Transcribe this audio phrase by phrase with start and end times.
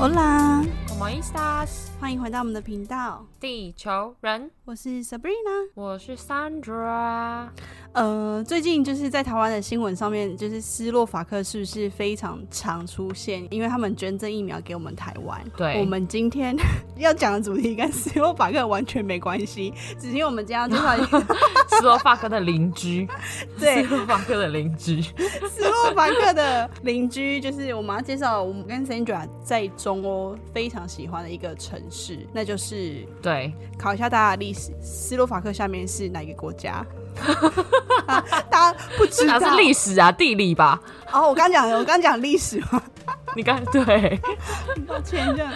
[0.00, 1.92] Hola，¿Cómo estás？
[2.04, 5.70] 欢迎回到我们的频道，地球人，我是 Sabrina。
[5.74, 7.48] 我是 Sandra。
[7.94, 13.48] 呃，最近就是在台湾的新闻上面，就是斯洛伐克是不是非常常出现？
[13.50, 15.42] 因为他们捐赠疫苗给我们台湾。
[15.56, 16.54] 对我们今天
[16.98, 21.18] 要讲的主题跟斯洛伐克完全没关系，只是因为我们今天要介绍一个
[21.70, 23.08] 斯洛伐克的邻居，
[23.58, 31.93] 对斯洛伐克的邻居，斯洛伐克的邻居，就是我们要介绍我们跟 Sandra 在中欧非常喜欢的一个城市，
[32.32, 36.84] 那就是对，考一下大家的历史，斯洛伐克下面是哪个国家？
[38.06, 38.20] 啊
[38.50, 39.38] 大家不知道。
[39.38, 40.80] 是历史啊，地理吧？
[41.12, 42.60] 哦，我刚讲，我刚讲历史。
[42.72, 42.82] 嘛，
[43.36, 44.18] 你刚对，
[44.86, 45.52] 抱歉，这样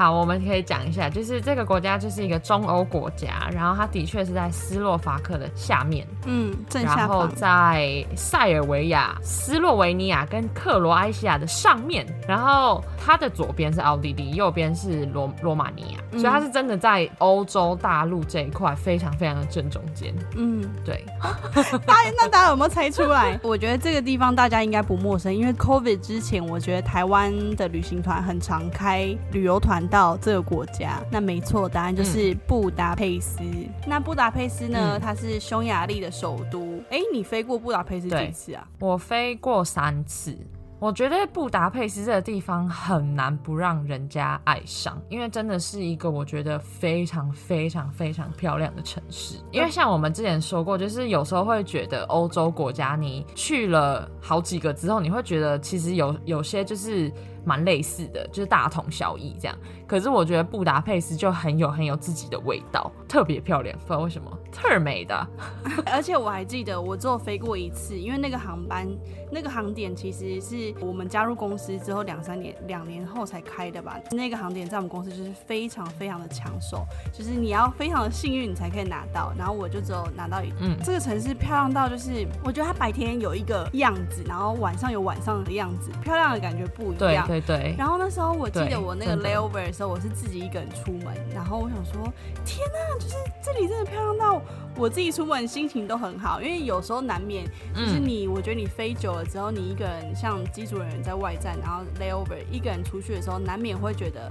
[0.00, 16.18] 好，我们可以讲一下，就是这个国家就是一个中欧国家，然后它的确是在斯洛伐克的下面，嗯，正下然后，在塞尔维亚、斯洛维尼亚跟克罗埃西亚的上面，然后它的左边是奥地利，右边是罗罗马尼亚，嗯。
[16.18, 20.14] 所以它是真的在欧洲大陆这一块非常非常的正中间。
[20.34, 21.04] 嗯，对，
[21.84, 23.38] 大家那大家有没有猜出来？
[23.44, 31.02] 我觉得这个地方大家应该不陌生，因为 COVID 之前，我觉得台湾的旅行团很常开旅游团到这个国家。
[31.10, 33.40] 那没错，答案就是布达佩斯。
[33.86, 36.80] 那布达佩斯呢，嗯它是匈牙利的首都。
[36.90, 38.66] 哎、你飞过布达佩斯几次啊？
[38.78, 40.36] 我飞过三次。
[40.78, 49.36] 我觉得布达佩斯这个地方很难不让人家爱上，因为真的是一个我觉得非常非常非常漂亮的城市。
[49.50, 57.12] 因为像我们之前说过，就是有时候会觉得欧洲国家你去了好几个之后，你会觉得其实有有些就是
[57.44, 59.56] 蛮类似的，就是大同小异这样。
[59.86, 65.26] 可是我觉得布达佩斯就很有很有自己的味道，特别漂亮，不知道为什么，特美的。
[65.86, 68.88] 而且我还记得，我只有飞过一次，因为那个航班、
[69.32, 73.98] 那个航点其实是我们加入公司之后两三年、两年后才开的吧。
[74.12, 79.32] 那个航点在我们公司就是非常非常的抢手，就是你要非常的幸运你才可以拿到。
[79.36, 80.52] 然后我就只有拿到一。
[80.60, 87.26] 嗯这个城市漂亮到就是，我觉得它白天有一个样子，然后晚上有晚上的样子，漂亮的感觉不一样。
[87.30, 92.12] 对对，然后那时候我记得我那个 layover 的时候，我是自己一个人出门，然后我想说，
[92.44, 94.42] 天呐，就是这里真的漂亮到
[94.74, 98.04] 我自己出门心情都很好，因为有时候难免就是嗯。
[98.04, 104.28] 你，我觉得你飞久了之后，你一个人像机组人员在外站，然后 layover 一个人出去的时候，难免会觉得。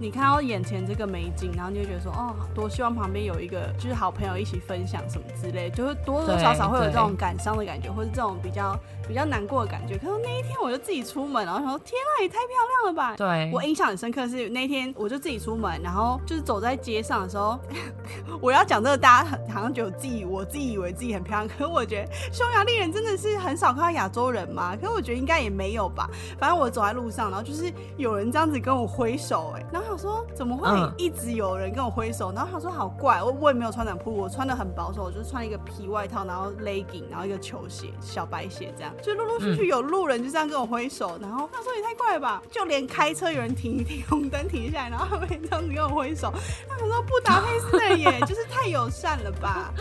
[0.00, 8.78] 你看到眼前这个美景，然后你就觉得说，哦，多希望旁边有一个就是好朋友一起分享什么之类，就是多多少少会有这种感伤的感觉，或是这种比较
[9.08, 9.96] 比较难过的感觉。
[9.96, 13.16] 可是那一天我就自己出门，然后想说，天啊，也太漂亮了吧！
[13.16, 17.58] 对，我印象很深刻是那天我就自己出门，然后就是走在街上的时候，
[18.40, 26.08] 我要讲这个，大家好像觉得我自己我自己以为自己很漂亮，可是我觉得匈牙利人真的是很少看到亚洲人嘛，可是我觉得应该也没有吧。
[26.38, 46.32] 反正我走在路上，然后就是有人这样子跟我挥手、哎，然后想说怎么会嗯一直有人跟我挥手，然后想说好怪，我我也没有穿短裤，我穿的很保守，我就穿一个皮外套，然后 legging，然后一个球鞋，小白鞋这样，就陆陆续续有路人就这样跟我挥手，然后他说也太怪了吧，就连开车有人停一停红灯停下来，然后他们也这样子跟我挥手，
[46.68, 49.72] 他们说布达佩斯的就是太友善了吧，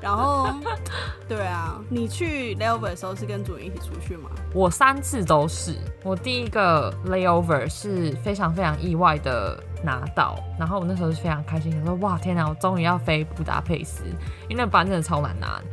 [0.00, 0.48] 然后
[1.28, 4.30] 对啊，你去 layover 的时候是跟主人一起出去吗？
[4.54, 5.74] 我三次都是，
[6.04, 14.04] 我第一个 layover 是非常非常意外的拿到，然后我那时候是非常开心，想说哇天哪，我终于要飞布达佩斯，
[14.48, 15.64] 因为那班真的超难拿的。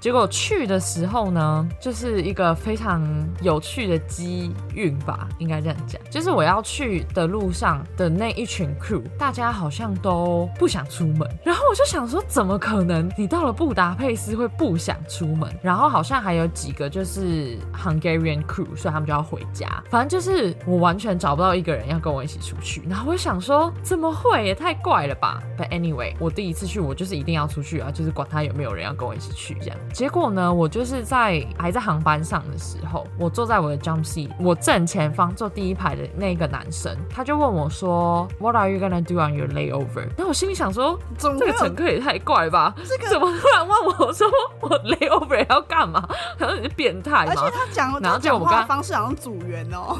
[0.00, 3.06] 结果去的时候呢，就是一个非常
[3.42, 6.00] 有趣的机运吧，应该这样讲。
[6.10, 13.10] 就是我要去的路上的那一群 crew，大家好像都不想出门，然后我就想说，怎么可能？
[13.14, 15.54] 你到了布达佩斯会不想出门？
[15.62, 19.68] 然后好像还有几个就是 Hungarian crew，所以他们就要回家。
[19.90, 22.82] 反正就是我完全找不到一个人要跟我一起出去。
[22.88, 24.40] 然后我想说，怎么会？
[24.40, 29.76] 也太怪了吧？But anyway，我第一次去，我就是一定要出去啊，就是管他有没有人要跟我一起去这样。
[29.92, 40.06] 结果呢，我就是在还在航班上的时候，我坐在我的 jump seat，我正前方坐第一排的那个男生，他就问我说，What are you gonna do on your layover？
[40.16, 42.74] 然后我心里想说，这个乘客也太怪吧？
[42.88, 44.26] 这个怎么突然问我说
[44.60, 46.08] 我 layover 要干嘛？
[46.38, 47.50] 然后你是变态而且？
[47.50, 49.98] 他讲然后他讲我刚方式好像组员哦、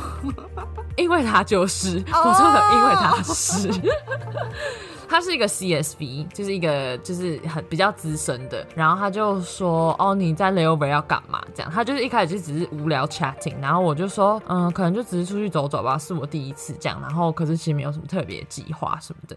[0.97, 3.71] 因为他就是，哦我说的，因为他是。
[5.11, 11.43] 他是一个 CSV，就是一个就是很比较资深的，然后他就说哦你在 layover 要干嘛？
[11.53, 19.37] 这样，他就是一开始就只是无聊 chatting，然后我就说嗯可能就只是出去走走吧，是我第一次这样，然后可是其实没有什么特别计划什么的。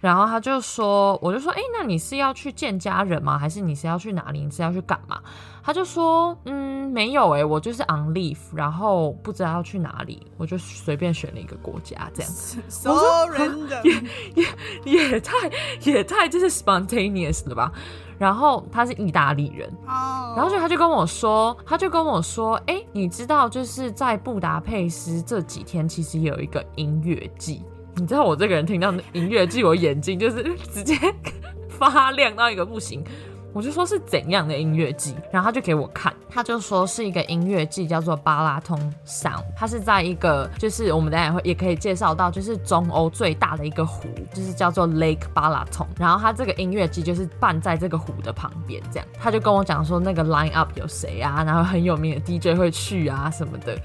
[0.00, 3.38] 然后他就说，我就说，哎、那你是要去见家人吗？
[3.38, 4.40] 还是你是要去哪里？
[4.44, 5.20] 你是要去干嘛？
[5.62, 12.32] 他就说，嗯，没有哎、我就是 on leave，然后不知道要去哪里，我就随便选了一个国家这样。
[12.32, 12.90] so
[13.26, 14.06] random，
[14.84, 15.34] 也太
[15.82, 17.70] 也太就是 spontaneous 了吧？
[18.18, 27.62] 然后他是意大利人，哦，然后就他就跟我说，他就跟我说，哎、你知道就是在布达佩斯这几天其实有一个音乐季。
[27.96, 30.42] 你知道我这个人听到音乐季，我眼睛就是
[30.72, 30.94] 直接
[31.68, 33.04] 发亮到一个不行。
[33.52, 49.08] 我就说是怎样的音乐季，然后他就给我看，他就说是一个音乐季，叫做巴拉通 Sound，它是在一个就是我们等下也会也可以介绍到，就是中欧最大的一个湖，就是叫做 Lake 巴拉通，然后它这个音乐季就是办在这个湖的旁边，这样。
[49.18, 53.76] 他就跟我讲说那个 line up 有谁啊，然后很有名的 DJ 会去啊什么的，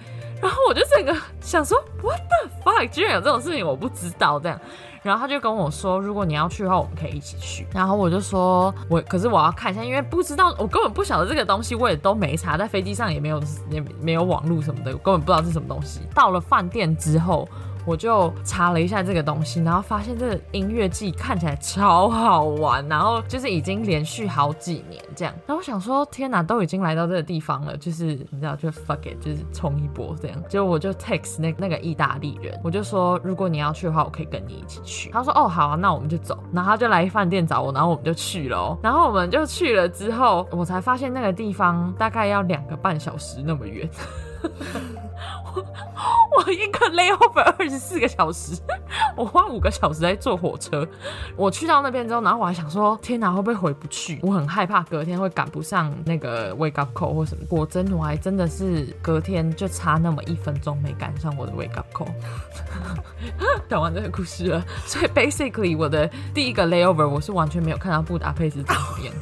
[0.46, 1.12] 然后我就整个
[1.42, 4.60] 想说 What the fuck，居然有这种事情我不知道这样。
[5.02, 7.66] 然后他就跟我说，如果你要去的话，我们可以一起去。
[7.72, 16.02] 然后我就说，我可是我要看一下，因为不知道，我根本不晓得这个东西，我也都没查，在飞机上也没有也没有网络什么的，我根本不知道是什么东西。
[16.14, 17.50] 到了饭店之后。
[17.86, 25.34] 我就查了一下这个东西，然后发现这个音乐季看起来超好玩，然后就是已经连续好几年这样。
[25.46, 30.44] 然后我想说，天哪，都已经来到这个地方了，就是你知道，就 fuck it，就是冲一波这样。
[30.50, 35.10] 结果我就 text 那那个意大利人，我就说，如果你要去的话，我可以跟你一起去。
[35.12, 36.38] 他说，哦，好啊，那我们就走。
[36.52, 38.78] 然后他就来饭店找我，然后我们就去了。
[38.82, 43.90] 然后我们就去了之后，我才发现那个地方大概要两个半小时那么远。
[46.38, 48.60] 我一个 layover 二十四个小时，
[49.16, 50.86] 我花五个小时在坐火车。
[51.36, 54.20] 我去到那边之后，然后我还想说，天哪，会不会回不去？
[54.22, 57.46] 我很害怕隔天会赶不上那个 wake up call 或什么。
[57.48, 62.12] 果真，我还真的是隔天就差那么一分钟没赶上我的 wake up call。
[63.70, 69.14] 讲完这个故事了，所以 basically 我的第一个 layover 我是完全没有看到布达佩斯长什么样，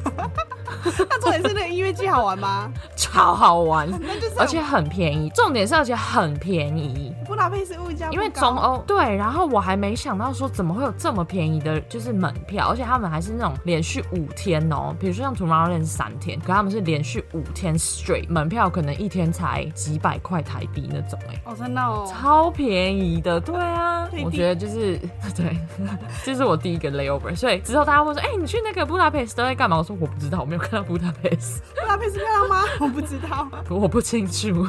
[1.08, 2.70] 那重点是那个音乐季好玩吗？
[2.96, 5.30] 超好玩，那就是而且很便宜。
[5.34, 7.14] 重点是而且很便宜。
[7.26, 21.40] 布达佩斯物价因为中欧对，然后我还没想到说怎么会有这么便宜的，就是门票，而且他们还是那种连续五天哦，比如说像 Tomorrowland 是三天，可他们是连续五天 straight，门票可能一天才几百块台币那种、哎。
[21.44, 24.98] 哦，真的哦，超便宜的，对啊，我觉得就是
[25.36, 25.56] 对，
[26.24, 29.76] 这是我第一个 layover，所以之后大家会说，哎、你去那个布达佩斯都在干嘛？
[29.78, 32.64] 我说我不知道，我没有看到布达佩斯，布达佩斯漂亮吗？
[32.80, 33.48] 我不知道。
[33.70, 34.66] 我不清楚。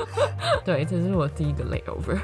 [0.64, 2.18] 对，这是我第一个 layover。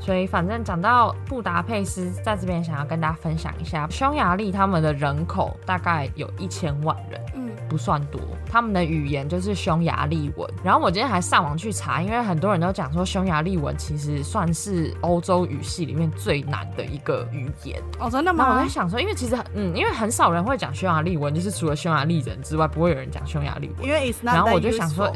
[0.00, 7.20] 所以反正讲到布达佩斯，在这边想要跟大家分享一下，匈牙利他们的人口大概有一千万人。
[7.66, 8.20] 嗯，不算多，
[8.50, 10.48] 他们的语言就是匈牙利文。
[10.62, 17.82] 然后我今天还上网去查，因为很多人都讲说匈牙利文其实算是欧洲语系里面最难的一个语言。
[17.98, 18.68] 哦，真的吗我在？
[18.68, 23.86] 想说，因为其实嗯，因为很少人会讲匈牙利文，就是除了匈牙利人之外，不会有人讲匈牙利文。
[23.86, 25.10] 因为 it's not 然后我就想说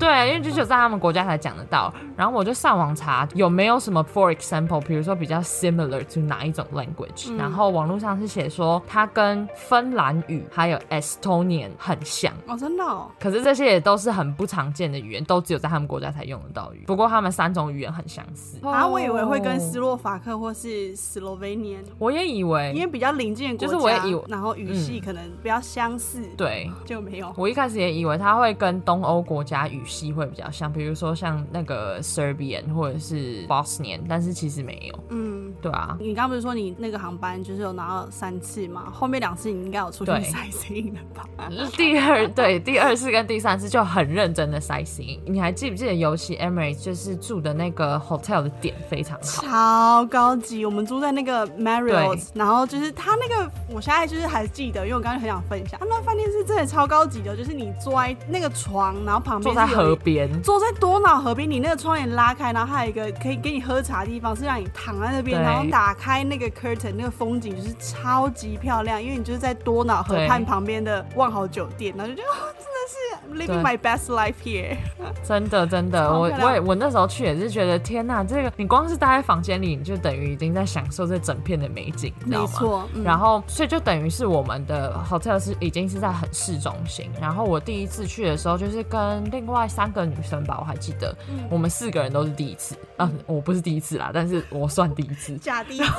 [0.00, 1.92] 对，因为就只有在他们国家才讲得到。
[2.16, 12.29] 然后我就上网查有没有什么，for example，比如说比较 similar to 哪一种 language、嗯然后网络上是写说它跟芬兰语还有 Estonian 很像。
[12.50, 16.82] 哦，真的哦，可是这些也都是很不常见的语言，都只有在他们国家才用得到语。
[16.86, 18.58] 不过他们三种语言很相似。
[18.66, 26.70] 啊，我以为会跟斯哦洛伐克或是斯洛维尼，我也以为，因为比较邻近的国家，就是我也以为然后语系可能比较相似，，对。
[26.84, 27.32] 就没有。
[27.36, 34.98] 我一开始也以为他会跟东欧国家语系会比较像，比如说像那个 Serbian 或者是 Bosnian，但是其实没有。
[35.10, 38.90] 嗯，对啊，你刚刚不是说你那个航班就是有拿到三次吗？
[38.92, 41.28] 后面两次你应该有出去对 sightseeing 的吧？
[41.76, 45.20] 第二对第二次跟第三次就很认真的 sightseeing。
[45.26, 49.42] 你还记不记得尤其 Emirates 就是住的那个 hotel 的点非常好？
[49.42, 74.76] 超高级，我们住在那个 Marriott，然后就是他那个，我现在就是还记得，因为我刚刚很想分享，他那饭店是真的超高级的，就是你坐在那个床，然后旁边坐在河边，坐在多瑙河边，你那个窗帘拉开，然后还有一个可以给你喝茶的地方，是让你躺在那边，然后打开那个 curtain，那个风景就是超级漂亮，因为你就是在多瑙河畔旁边的万豪酒店，然后就觉得哦，真的是 living my best life here。
[75.22, 82.46] 真的真的，我我也我那时候去也是觉得天呐，这个你光是待在房间里，你就等于已经在享受这整片的美景，你知道吗？
[82.46, 87.10] 没错，嗯然后，所以就等于是我们的 hotel 是已经是在很市中心。
[87.20, 92.76] 然后我第一次去的时候，就是跟另外三个女生吧，我还记得，嗯我们四个人都是第一次。
[92.96, 95.36] 啊，我不是第一次啦，但是我算第一次。
[95.38, 95.90] 假第一次，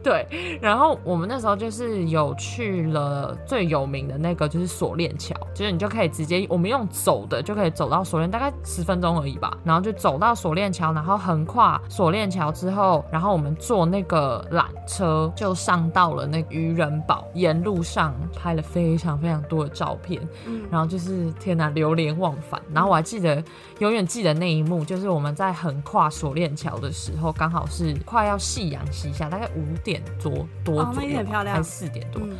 [0.02, 5.34] 对，然后我们那时候就是有去了最有名的那个，就是锁链桥。
[5.54, 9.56] 就是你就可以直接我们用走的就可以走到锁链，大概十分钟而已吧。
[9.64, 22.60] 然后就走到锁链桥，然后横跨锁链桥之后，然后我们坐那个缆车就上到了那个渔人堡，沿路上拍了非常非常多的照片，嗯然后就是天哪，流连忘返。
[22.72, 23.42] 然后我还记得，
[23.80, 29.89] 永远记得那一幕，就是我们在横跨锁链桥的时候，刚好是快要夕阳西下，大概五点
[30.22, 31.56] 多多哦那左右吧，一点漂亮。
[31.56, 32.20] 还是四点多。
[32.22, 32.36] 嗯。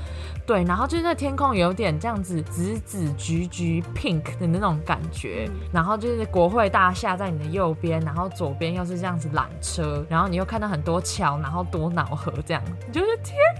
[0.47, 5.55] 对，然后就是那天空有点这样子紫紫橘橘 pink 的那种感觉，嗯。
[5.73, 13.60] 然后就是国会大厦在你的右边，然后左边又是这样子缆车，然后你又看到很多桥，然后多瑙河这样，你就是天哪，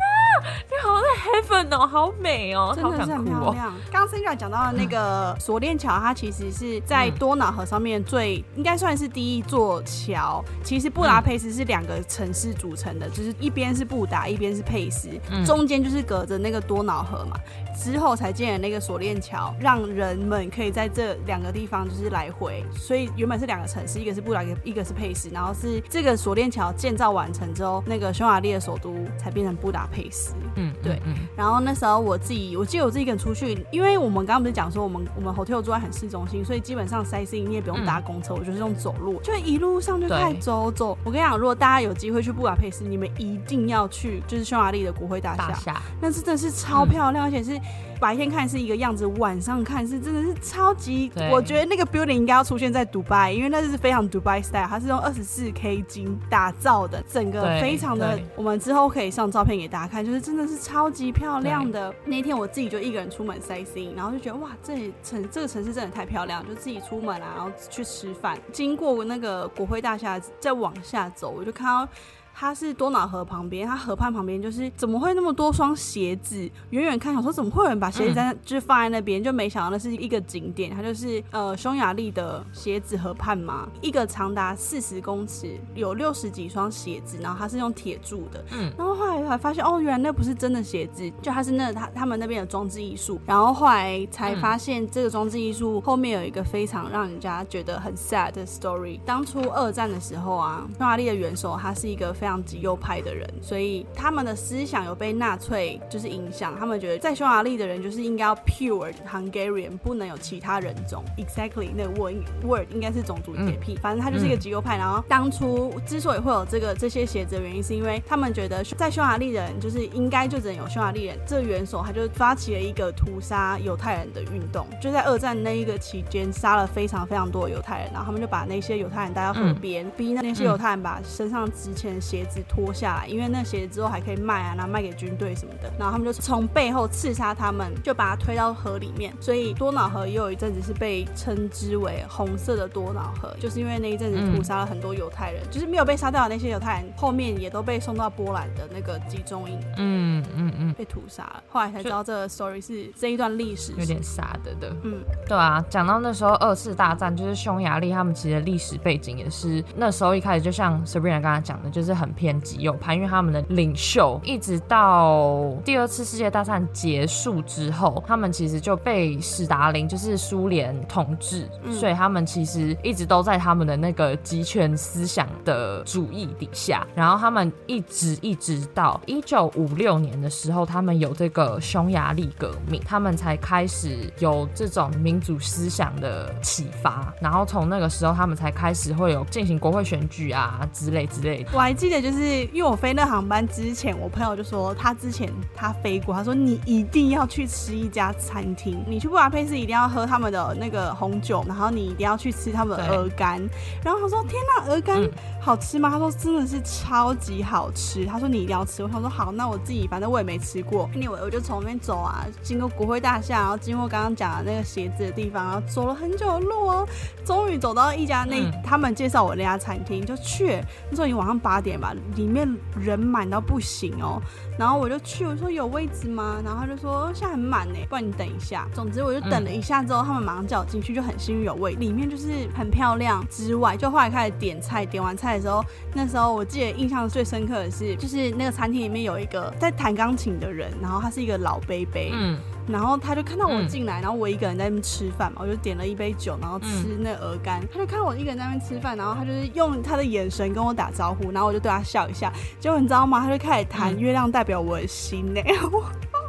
[0.69, 3.25] 你好像 heaven 哦，好美哦，好真的是很。
[3.25, 3.73] 漂亮。
[3.93, 10.43] 刚刚 Sandra 讲到的那个 锁链桥，它其实是在嗯多瑙河上面最应该算是第一座桥。
[10.65, 17.37] 其实布达佩斯是两个城市组成的，就是一边是布达，一边是佩斯，嗯中间就是隔着那个多瑙河嘛。
[17.79, 22.65] 之后才建了那个锁链桥，让人们可以在这两个地方就是来回。
[22.75, 25.31] 所以原本是两个城市，一个是布达，一个一个是佩斯。
[25.31, 30.30] 然后是这个锁链桥建造完成之后，那个匈牙利的首都才变成布达佩斯。
[30.57, 40.97] 嗯，对嗯，然后那时候我自己，我记得我自己一个人出去，因为我们刚刚不是讲说我们我们 hotel 住在很市中心，所以基本上 sightseeing 你也不用搭公车，我就是用走路，就一路上就开走走。
[41.05, 47.59] 我跟你讲，如果大家有机会去布达佩斯，你们一定要去，就是匈牙利的国会大厦，大厦，那是真的是超漂亮，而且是
[48.01, 51.13] 白天看是一个样子，晚上看是真的是超级。
[51.31, 58.19] 我觉得那个 building 应该要出现在 Dubai，，因为那是非常 Dubai style，它是用二十四 K 金打造的，整个非常的。
[58.35, 61.95] 我们之后可以上照片给大家看，就是真的是超级漂亮的。
[62.07, 71.93] 那天我自己就一个人出门 sightseeing，然后就觉得哇，这里城这个城市真的太漂亮，就自己出门啊，然后去吃饭，经过那个国会大厦，再往下走，我就看到。
[72.41, 76.37] 它是多瑙河旁边，它河畔旁边就是怎么会那么多双鞋子？
[76.71, 88.73] 远远看想说怎么会有人把鞋子在、就是放在那边，就没想到那是一个景点，它就是呃匈牙利的鞋子河畔嘛，一个长达四十公尺，有六十几双鞋子，然后它是用铁铸的，嗯。
[88.79, 98.99] 然后后来才发现哦，原来那不是真的鞋子，就它是那他他们那边的装置艺术，然后后来才发现这个装置艺术后面有一个非常让人家觉得很 sad 的 story。
[99.05, 111.03] 当初二战的时候啊，匈牙利的元首他是一个非常极右派的人，所以他们的思想有被纳粹就是影响，他们觉得在匈牙利的人就是应该要 pure Hungarian，不能有其他人种。
[111.17, 114.77] Exactly 那个 word word 应该是种族洁癖，反正他就是一个极右派。
[114.77, 121.19] 然后当初之所以会有这个这些鞋子的原因，是因为他们觉得在匈牙利人就是应该就只能有匈牙利人。
[121.27, 135.71] 这个元首他就发起了一个屠杀犹太人的运动，就在二战那一个期间杀了非常非常多的犹太人，然后他们就把那些犹太人带到河边，逼那些犹太人把身上值钱的鞋子脱下来，因为那鞋子之后还可以卖啊，然后卖给军队什么的。
[135.79, 139.13] 然后他们就从背后刺杀他们，就把他推到河里面。
[139.21, 151.43] 所以多瑙河也有一阵子是被称之为红色的多瑙河，就是因为那一阵子屠杀了很多犹太人，就是没有被杀掉的那些犹太人，后面也都被送到波兰的那个集中营嗯嗯嗯，被屠杀了。
[151.49, 154.75] 后来才知道这个 story 是这一段历史有点傻的的。
[154.83, 191.51] 嗯对啊，讲到那时候二次大战，就是匈牙利他们其实历史背景也是那时候一开始就像 Sabrina 刚才讲的，就是很偏激右派，因为他们的领袖一直到第二次世界大战结束之后，他们其实就被史达林就是苏联统治，嗯所以他们其实一直都在他们的那个集权思想的主义底下，然后他们一直一直到一九五六年的时候，他们有这个匈牙利革命，他们才开始有这种民主思想的启发，然后从那个时候，他们才开始会有进行国会选举啊之类之类的。
[191.53, 203.41] 我还记得，就是因为我飞那航班之前，我朋友就说他之前他飞过，他说你一定要去吃一家餐厅，你去布达佩斯一定要喝他们的那个红酒，然后你一定要去吃他们的鹅肝。
[203.85, 205.89] 然后他说天呐，鹅肝嗯好吃吗？
[205.91, 208.05] 他说真的是超级好吃。
[208.05, 208.83] 他说你一定要吃。
[208.83, 210.89] 我想说好，那我自己反正我也没吃过。
[210.91, 216.89] anyway，我就从那边走啊，经过国会大厦，然后经过刚刚讲的那个鞋子的地方，然后走了很久的路哦，
[217.25, 220.63] 终于走到一家那、嗯他们介绍我那家餐厅，就去。
[220.91, 224.21] 那时候已经晚上八点吧，里面人满到不行哦。
[224.59, 226.41] 然后我就去，我说有位置吗？
[226.45, 228.69] 然后他就说现在很满呢，不然你等一下。
[228.75, 231.73] 总之我就等了一下之后，他们马上叫我进去，就很幸运有位。
[231.75, 247.61] 里面就是很漂亮之外，就后来开始点菜，点完菜的时候，那时候我记得印象最深刻的是，就是那个餐厅里面有一个在弹钢琴的人，然后他是一个老杯杯，嗯，然后他就看到我嗯进来，然后我一个人在那边吃饭嘛，我就点了一杯酒，然后吃那鹅肝。
[247.73, 252.33] 他就看我一个人在那边吃饭，然后他就是用他的眼神跟我打招呼，然后我就对他笑一下。
[252.59, 253.21] 结果你知道吗？
[253.21, 255.41] 他就开始弹《嗯月亮代表我的心》呢。
[255.73, 255.85] 我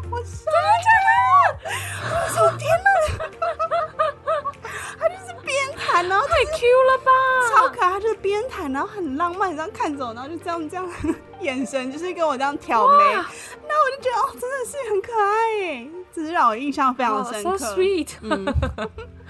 [0.10, 0.50] 我傻
[1.63, 2.89] 我说天哪，
[5.00, 7.12] 他就是边弹，然后太 Q 了吧？
[7.91, 10.89] 他就是边弹，然后很浪漫，这样看着我，然后就这样这样，
[11.41, 13.03] 眼神就是跟我这样挑眉，
[13.67, 17.57] 那我就觉得哦，真的是很可爱耶，只是让我印象非常深刻。
[17.57, 18.45] ，so sweet， 嗯，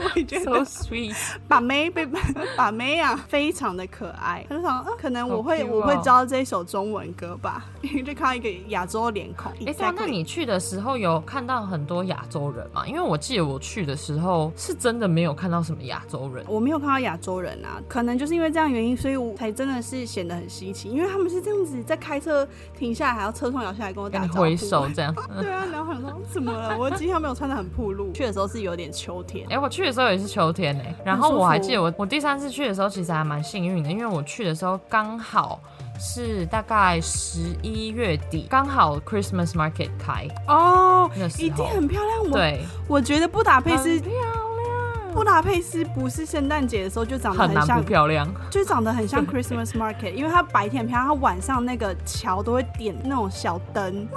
[0.44, 1.16] so 得 sweet，
[1.48, 2.08] 把妹被
[2.58, 4.46] 把妹啊，非常的可爱。
[4.50, 9.52] 他就想，嗯，可能我会、哦我会知道这一首中文歌吧，因 为就看到一个亚洲脸孔。
[9.66, 12.86] 哎、对啊，那你去的时候有看到很多亚洲人吗？
[12.88, 16.44] 因为我记得我去的时候是真的没有看到什么亚洲人。
[16.48, 24.34] 我没有看到亚洲人啊，可能就是因为这样原因，所以我才真的是显得很稀奇，因为他们是这样子在开车停下来，还要车窗摇下来跟我打招呼。
[24.42, 26.78] 跟你挥手这样，对啊，然后想说怎么了？
[26.78, 29.58] 我今天没有穿的很暴露，去的时候是有点秋天哎、。
[29.58, 35.60] 我去的时候也是秋天呢、然后我还记得我我第三次去的时候其实还蛮幸运的，因为我去的时候刚好
[36.00, 42.24] 是大概十一月底，刚好 Christmas Market 开哦，那时候，一定很漂亮。
[42.24, 48.28] 我对，我觉得布达佩斯很漂亮，布达佩斯不是圣诞节的时候就长得很像不漂亮。
[48.50, 54.08] 就长得很像 Christmas Market，因为它白天很漂亮，它晚上那个桥都会点那种小灯。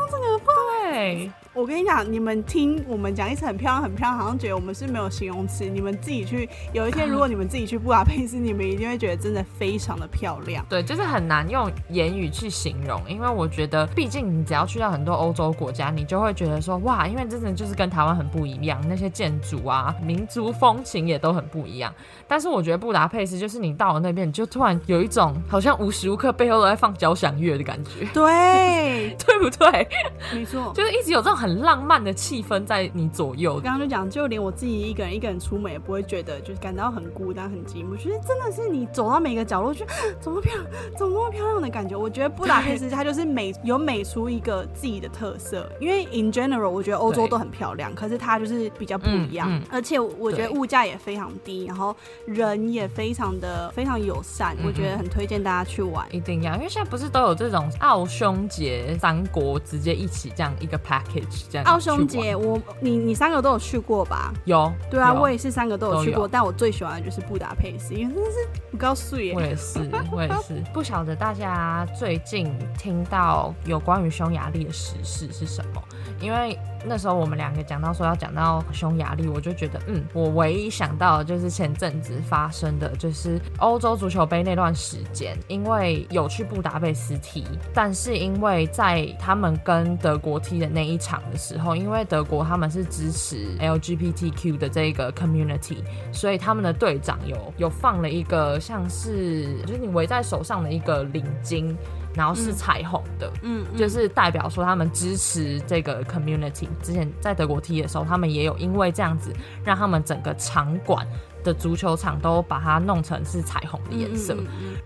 [0.82, 5.64] 对，我跟你讲，你们听我们讲一次很漂亮，很漂亮，好像觉得我们是没有形容词。
[5.64, 10.66] 你们自己去，有一天如果你们自己去布达佩斯，你们一定会觉得真的非常的漂亮。
[10.68, 21.94] 对，就是很难用言语去形容，因为我觉得，毕竟你只要去到很多欧洲国家，你就会觉得说，哇，因为真的就是跟台湾很不一样，那些建筑啊、民族风情也都很不一样。
[22.26, 29.88] 但是我觉得布达佩斯就是你到了那边，你就突然有一种好像无时无刻背后都在放交响乐的感觉，对， 对不对？
[30.34, 30.72] 没错。
[30.74, 33.60] 就是一直有这种很浪漫的气氛在你左右我。
[33.60, 37.94] 刚刚就讲，就连我自己一个人一个人出门，也不会觉得就是感到很孤单、很寂寞。
[37.98, 39.84] 觉得真的是你走到每个角落，去
[40.18, 41.94] 怎么漂亮，怎么那么漂亮的感觉。
[41.94, 45.70] 我觉得布达佩斯它就是美，有美出一个自己的特色。
[45.78, 49.46] 因为 in general，我觉得欧洲都很漂亮，可是它就是比较不一样。
[49.50, 51.94] 嗯嗯而且我觉得物价也非常低，然后
[52.26, 56.06] 人也非常的非常友善，嗯我觉得很推荐大家去玩。
[56.10, 61.66] 一定要，因为现在不是都有这种奥匈节三国直接一起这样一个 package 这样。
[61.66, 64.32] 奥匈节，我你你三个都有去过吧？
[64.44, 68.36] 有，对啊，我也是三个都有去过，但我最喜欢的就是布达佩斯，因为真的是
[68.70, 69.40] 不告诉耶我。
[69.40, 69.78] 也是，
[70.12, 70.62] 我也是。
[70.72, 75.82] 不晓得大家最近听到有关于匈牙利的时事是什么？
[76.20, 95.78] 因为那时候我们两个讲到说要讲到匈牙利，我就觉得，嗯，我唯一想到的就是前阵子发生的，就是欧洲足球杯那段时间，因为有去布达佩斯踢，但是因为在他们跟德国踢的那一场的时候，因为德国他们是支持 LGBTQ 的这个 community，
[96.12, 101.74] 所以他们的队长有有放了一个像是就是你围在手上的一个领巾，
[102.14, 106.68] 然后是彩虹的，嗯，嗯就是代表说他们支持这个 community。
[106.82, 109.32] 之前在德国踢的时候，他们也有因为这样子，
[109.64, 111.06] 让他们整个场馆
[111.44, 114.36] 的足球场都把它弄成是彩虹的颜色。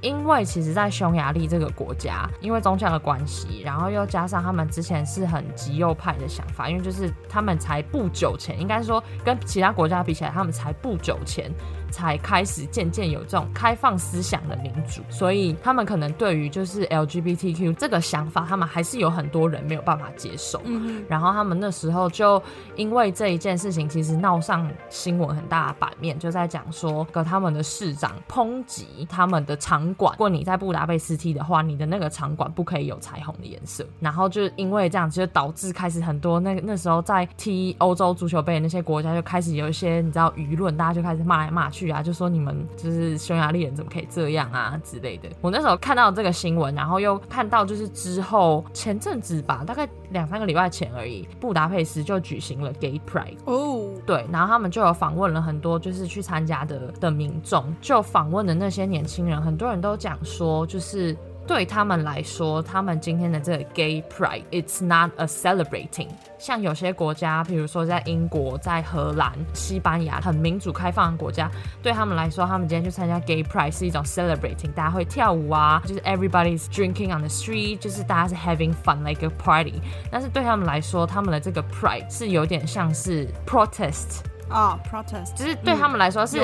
[0.03, 11.51] 因为其实，在匈牙利这个国家，因为宗教的关系，然后又加上他们之前是很极右派的想法，因为就是他们才不久前，应该说跟其他国家比起来，他们才不久前
[11.90, 20.61] 才开始渐渐有这种开放思想的民主，所以他们可能对于就是 LGBTQ 这个想法，他们还是有很多人没有办法接受。
[20.64, 22.42] 嗯然后他们那时候就
[22.77, 30.12] 因为这一件事情，其实闹上新闻很大的版面，就在讲说，跟他们的市长抨击他们的场馆。
[30.14, 33.87] 如果你在布达佩斯踢的话，你的那个场馆不可以有彩虹的颜色。
[34.01, 45.29] 然后就因为这样，就导致开始很多那个那时候在踢欧洲足球杯的那些国家就开始有一些你知道舆论，大家就开始骂来骂去啊，就说你们就是匈牙利人怎么可以这样啊之类的。
[45.41, 53.37] 我那时候看到这个新闻，然后又看到就是之后前阵子吧，大概两三个礼拜前而已，布达佩斯就举行了 Gay Pride。
[53.45, 61.17] 哦，对，然后他们就有访问了很多就是去参加的的民众，就访问的那些年轻人，很多人都讲说，就是
[61.49, 66.09] 对他们来说，他们今天的这个 Gay Pride，it's not a celebrating。
[66.39, 71.51] 像有些国家，比如说在英国、在荷兰、西班牙，很民主开放的国家，
[71.83, 79.81] 对他们来说，他们今天去参加 Gay Pride 是一种 celebrating，大家会跳舞啊，就是 everybody's drinking on the street，就是大家是 having fun like a party。
[80.11, 86.39] 但是对他们来说，他们的这个 Pride 是有点像是 protest，啊，protest，只是对他们来说是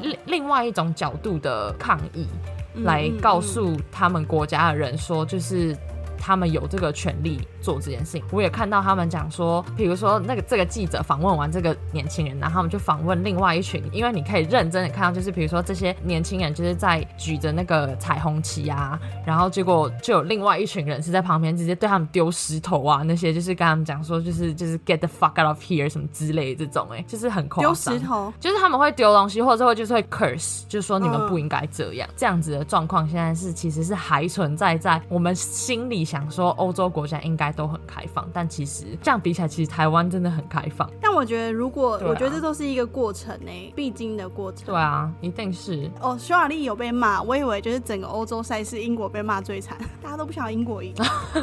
[0.00, 5.76] 另另外一种角度的抗议，嗯来告诉他们国家的人说，就是
[6.24, 8.22] 他们有这个权利做这件事情。
[8.30, 27.74] 我也看到他们讲说，比如说那个这个记者访问完这个年轻人，然后他们就访问另外一群，因为你可以认真的看到，就是比如说这些年轻人就是在举着那个彩虹旗啊，然后结果就有另外一群人是在旁边直接对他们丢石头啊，那些就是跟他们讲说，就是就是 get the fuck out of here 什么之类这种、哎，就是很夸丢。
[27.74, 32.08] 石头，就是他们会丢东西，或者会就是会 curse，就是说你们不应该这样。
[32.16, 40.86] 这样子的状况现在是其实是还存在在我们心里想说欧洲国家应该都很开放，但其实这样比起来，其实台湾真的很开放。
[41.00, 44.66] 但我觉得如果、啊我觉得这都是一个过程呢、必经的过程。
[44.66, 45.90] 对啊，一定是。
[46.02, 50.92] 哦，匈牙利有被骂，我以为就是整个欧洲赛事英国被骂最惨， 大家都不想要英国赢。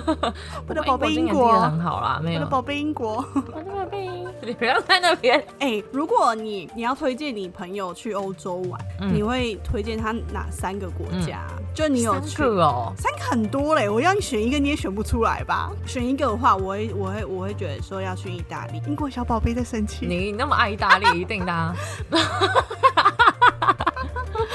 [0.70, 2.52] 我的宝贝英国，很好啦，没有我的。
[2.52, 3.26] 宝贝英国。
[3.34, 4.08] 我的宝贝，
[4.46, 5.44] 你不要在那边。
[5.60, 11.48] 哎、如果你你要推荐你朋友去欧洲玩，嗯你会推荐他哪三个国家？
[11.74, 15.72] 就你有去三个哦，三个很多嘞，我要你选一个你也选不出来吧？
[15.86, 18.82] 选一个的话，我会我会我会觉得说要去意大利。
[18.86, 21.76] 英国小宝贝在生气，你那么爱意大利，一定的、啊。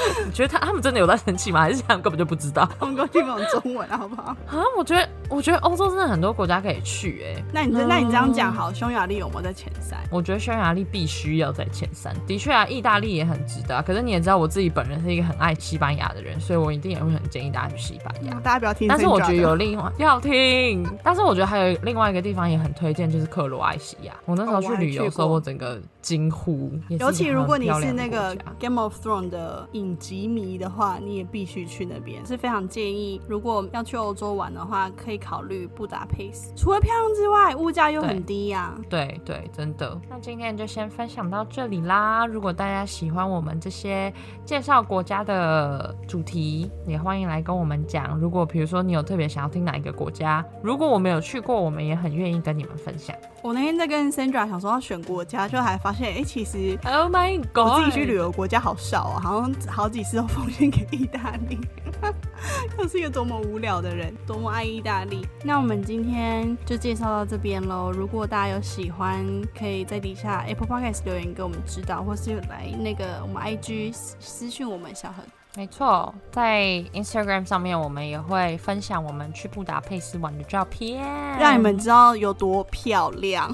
[0.25, 1.61] 你觉得他他们真的有在生气吗？
[1.61, 4.35] 还是他们根本就不知道他们给我听不懂中文好不好？
[4.47, 4.63] 啊？
[4.77, 9.99] 我觉得，我觉得欧洲真的很多国家可以去、哎，那你这那你这样讲好，匈牙利有没有在前三？
[10.11, 12.13] 我觉得匈牙利必须要在前三。
[12.27, 13.81] 的确啊，意大利也很值得啊。
[13.81, 18.33] 可是你也知道，我自己本人是一个很爱西班牙的人，所以我一定也会很建议大家去西班牙。
[18.41, 18.87] 大家不要听。
[18.87, 24.13] 但是我觉得有另外要听，但是我觉得还有另外一个地方也很推荐，就是克罗埃西亚。
[24.25, 26.71] 我那时候去旅游的时候，哦我整个惊呼。
[26.99, 32.25] 尤其如果你是那个 Game of Thrones 的影集迷的话，你也必须去那边。
[32.25, 36.53] 是非常建议，如果要去欧洲玩的话，可以考虑布达佩斯。
[36.55, 39.99] 除了漂亮之外，物价又很低呀、对对，真的。
[40.09, 42.25] 那今天就先分享到这里啦。
[42.25, 44.13] 如果大家喜欢我们这些
[44.45, 48.17] 介绍国家的主题，也欢迎来跟我们讲。
[48.19, 53.15] 如果比如说你有特别想要听哪一个国家，如果我们有去过，我们也很愿意跟你们分享。
[53.41, 57.67] 我那天在跟 Sandra 想说要选国家，就还发现，哎、其实 Oh my god！
[57.67, 61.59] 我自己去旅游国家好少啊，好像好几次都奉献给意大利。
[62.77, 65.25] 又是一个多么无聊的人，多么爱意大利。
[65.43, 67.91] 那我们今天就介绍到这边喽。
[67.91, 69.25] 如果大家有喜欢，
[69.57, 75.23] 可以在底下 Apple Podcast 留言给我们知道，或是来那个我们 IG 私私讯我们小恒。
[75.55, 81.01] 没错，在 Instagram 上面我们也会分享我们去布达佩斯玩的照片，
[81.39, 83.53] 让你们知道有多漂亮。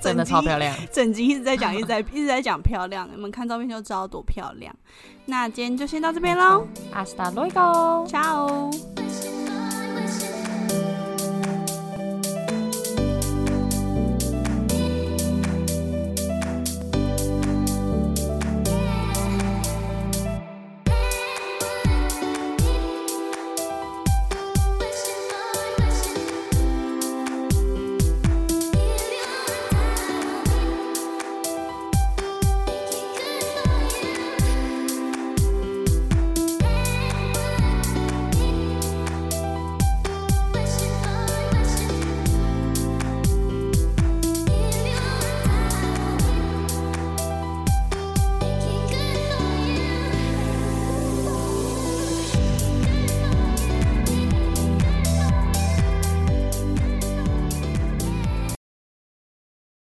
[0.00, 0.74] 真的超漂亮。
[0.92, 4.74] 整集一直在讲，一直在一直在讲漂亮，你们看照片就知道多漂亮。
[5.26, 8.08] 那今天就先到这边喽，Hasta luego。
[8.08, 9.37] ，ciao。